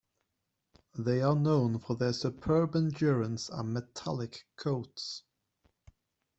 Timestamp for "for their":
1.77-2.11